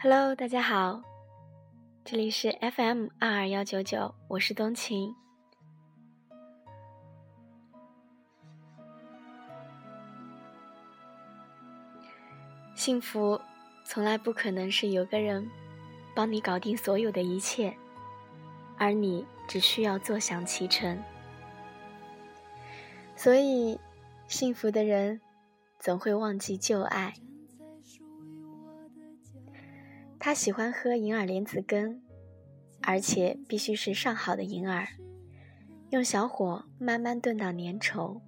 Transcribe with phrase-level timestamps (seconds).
[0.00, 1.02] Hello，大家好，
[2.04, 5.12] 这里是 FM 二二幺九九，我是冬晴。
[12.76, 13.40] 幸福
[13.84, 15.50] 从来不可能是有个人
[16.14, 17.76] 帮你搞定所有的一切，
[18.76, 20.96] 而你只需要坐享其成。
[23.16, 23.80] 所以，
[24.28, 25.20] 幸福的人
[25.80, 27.14] 总会忘记旧爱。
[30.20, 32.02] 他喜欢喝银耳莲子羹，
[32.82, 34.88] 而且必须是上好的银耳，
[35.90, 38.20] 用小火慢慢炖到粘稠。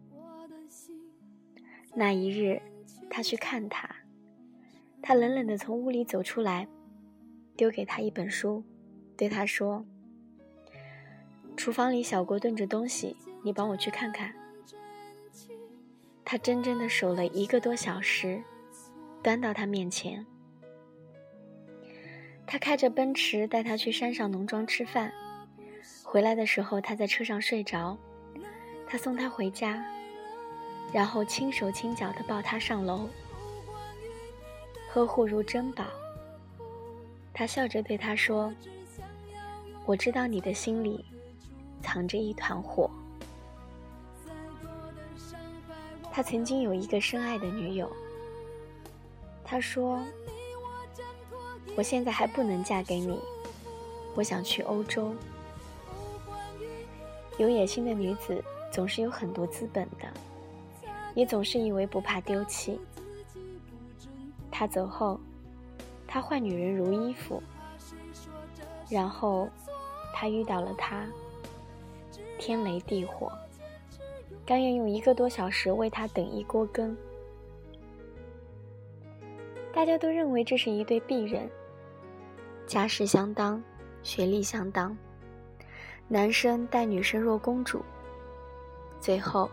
[1.95, 2.63] 那一日，
[3.11, 3.97] 他去看他，
[5.03, 6.69] 他冷冷地从屋里走出来，
[7.57, 8.63] 丢给他一本书，
[9.17, 9.85] 对他说
[11.57, 14.33] ：“厨房里小郭炖着东西，你帮我去看看。”
[16.25, 18.41] 他真真的守了一个多小时，
[19.21, 20.25] 端到他面前。
[22.51, 25.13] 他开着奔驰带他去山上农庄吃饭，
[26.03, 27.97] 回来的时候他在车上睡着，
[28.89, 29.81] 他送他回家，
[30.93, 33.09] 然后轻手轻脚地抱他上楼，
[34.89, 35.85] 呵护如珍宝。
[37.33, 38.53] 他笑着对他说
[39.87, 41.05] ：“我知道你的心里
[41.81, 42.91] 藏着一团火。”
[46.11, 47.89] 他曾经有一个深爱的女友，
[49.45, 50.05] 他说。
[51.77, 53.19] 我现在还不能嫁给你，
[54.15, 55.15] 我想去欧洲。
[57.39, 60.07] 有野心的女子总是有很多资本的，
[61.15, 62.79] 也总是以为不怕丢弃。
[64.51, 65.19] 他走后，
[66.07, 67.43] 他换女人如衣服，
[68.91, 69.49] 然后
[70.15, 71.07] 他遇到了她，
[72.39, 73.33] 天雷地火，
[74.45, 76.95] 甘愿用一个多小时为他等一锅羹。
[79.73, 81.49] 大家都认为这是一对璧人。
[82.67, 83.63] 家世相当，
[84.03, 84.97] 学历相当，
[86.07, 87.85] 男生待女生若公主，
[89.01, 89.51] 最后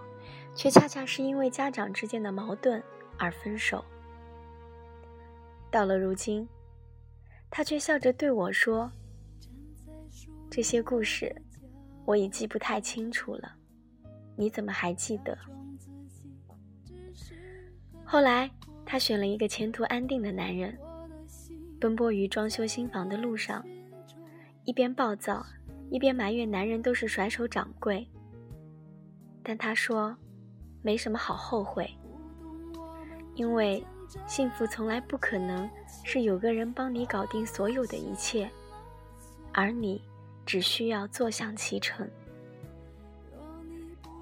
[0.53, 2.81] 却恰恰是因为家长之间的矛盾
[3.18, 3.84] 而分手。
[5.72, 6.47] 到了如今，
[7.50, 8.92] 他却笑着对我说
[10.50, 11.36] ：“这些故事
[12.06, 13.56] 我已记不太清楚了，
[14.36, 15.38] 你怎么还记得？”
[18.06, 18.50] 后来，
[18.88, 20.75] 她选了一个前途安定的男人。
[21.80, 23.64] 奔波于装修新房的路上，
[24.64, 25.46] 一边暴躁，
[25.92, 28.08] 一边埋怨男人都是甩手掌柜。
[29.44, 30.16] 但他说，
[30.81, 31.88] 没什么好后悔，
[33.36, 33.84] 因为
[34.25, 35.69] 幸福从来不可能
[36.04, 38.50] 是有个人帮你搞定所有的一切，
[39.54, 40.02] 而你
[40.48, 42.09] 只需要坐享其成。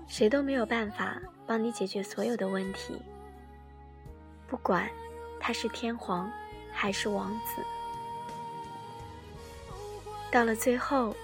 [0.07, 3.01] 谁都没有办法帮你解决所有的问题，
[4.47, 4.89] 不管
[5.39, 6.31] 他是天皇。
[6.77, 7.63] 还是王子。
[10.29, 11.15] 到了最后，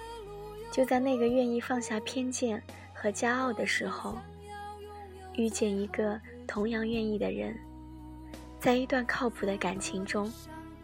[0.71, 4.17] 就在那个愿意放下偏见和骄傲的时候，
[5.33, 6.17] 遇见一个
[6.47, 7.53] 同样愿意的人，
[8.61, 10.31] 在一段靠谱的感情中，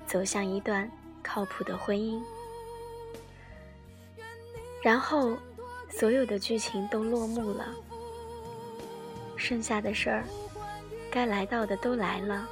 [0.05, 0.91] 走向一段
[1.23, 2.21] 靠谱的婚姻，
[4.83, 5.37] 然后
[5.89, 7.73] 所有的剧情都落幕了，
[9.37, 10.25] 剩下的事儿，
[11.11, 12.47] 该来到的都来了。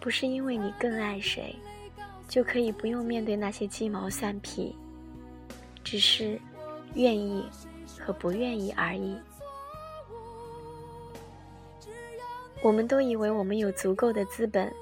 [0.00, 1.54] 不是因为你更爱谁，
[2.28, 4.74] 就可以不用面对那些鸡毛蒜皮，
[5.82, 6.40] 只是
[6.94, 7.44] 愿意
[8.00, 9.18] 和不愿意而已。
[12.62, 14.72] 我们都以为我们有足够的资本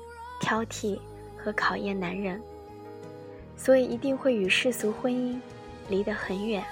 [0.41, 0.99] 挑剔
[1.37, 2.41] 和考验男人，
[3.57, 5.39] 所以一定会与世俗婚姻
[5.89, 6.65] 离得很远，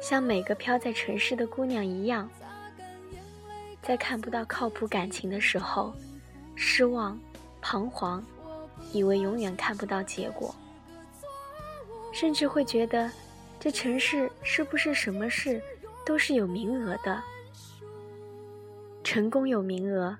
[0.00, 2.28] 像每个飘在城市的姑娘一样，
[3.82, 5.94] 在看不到靠谱感情的时候。
[6.54, 7.18] 失望、
[7.62, 8.22] 彷徨，
[8.92, 10.54] 以为永远看不到结果，
[12.12, 13.10] 甚至会觉得
[13.58, 15.60] 这城市是不是什么事
[16.04, 17.22] 都是有名额的？
[19.02, 20.16] 成功有名额，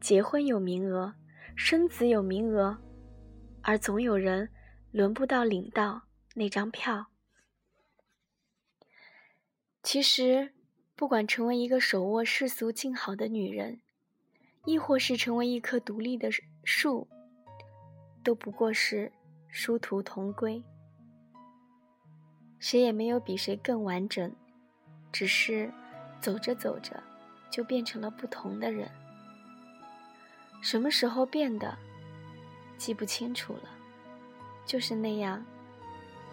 [0.00, 1.12] 结婚有名额，
[1.56, 2.78] 生子有名额，
[3.60, 4.48] 而总有人
[4.92, 6.02] 轮不到领到
[6.34, 7.08] 那张票。
[9.82, 10.53] 其实，
[10.96, 13.80] 不管成为一个手握世俗静好的女人。
[14.66, 16.30] 亦或是成为一棵独立的
[16.64, 17.06] 树，
[18.22, 19.12] 都不过是
[19.46, 20.64] 殊途同归。
[22.58, 24.34] 谁也没有比谁更完整，
[25.12, 25.70] 只是
[26.18, 27.02] 走着走着
[27.50, 28.90] 就变成了不同的人。
[30.62, 31.76] 什么时候变的，
[32.78, 33.68] 记不清楚了。
[34.64, 35.44] 就是那样，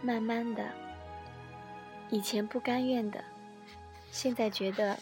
[0.02, 0.72] 慢慢的，
[2.10, 3.22] 以前不甘愿的，
[4.12, 5.00] 现在觉得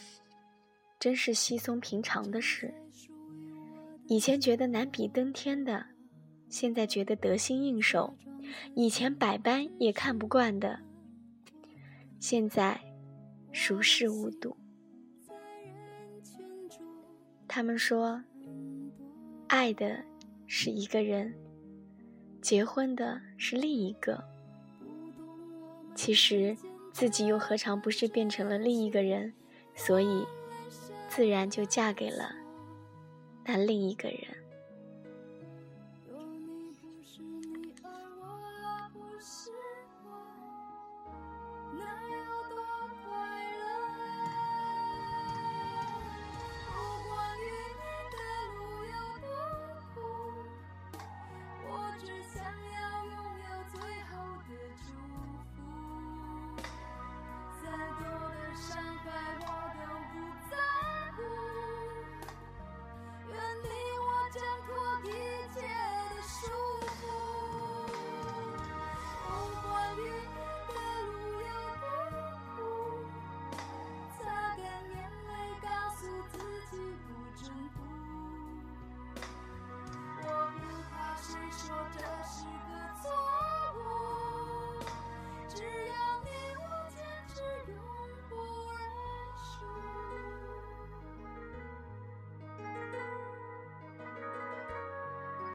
[0.99, 2.73] 真是稀松平常的事。
[4.07, 5.85] 以前觉得难比登天的，
[6.47, 8.15] 现在觉得得心应手；
[8.75, 10.79] 以前百般也看不惯的，
[12.19, 12.79] 现在
[13.51, 14.55] 熟视无睹。
[17.47, 18.23] 他们说，
[19.47, 20.03] 爱的
[20.47, 21.33] 是一个人，
[22.41, 24.23] 结婚的是另一个。
[25.95, 26.55] 其实
[26.91, 29.33] 自己又何尝不是变成了另一个人？
[29.75, 30.25] 所以，
[31.07, 32.35] 自然就嫁给了。
[33.45, 34.38] 那另一个人。